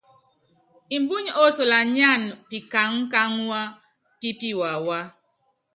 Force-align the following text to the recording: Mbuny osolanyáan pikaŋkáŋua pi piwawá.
Mbuny 1.01 1.27
osolanyáan 1.43 2.23
pikaŋkáŋua 2.49 3.61
pi 4.19 4.29
piwawá. 4.39 4.99